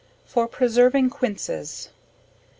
[0.25, 1.89] For preserving Quinces.